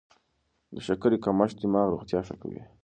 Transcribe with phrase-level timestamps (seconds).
[0.73, 2.61] د شکرې کمښت د دماغ روغتیا ښه کوي.